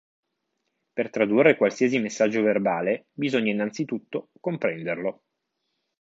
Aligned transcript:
Per 0.93 1.11
tradurre 1.11 1.55
qualsiasi 1.55 1.99
messaggio 1.99 2.41
verbale, 2.41 3.09
bisogna 3.11 3.51
innanzitutto 3.51 4.31
comprenderlo. 4.41 5.21